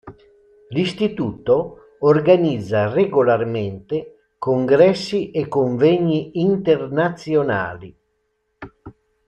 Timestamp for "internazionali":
6.41-7.95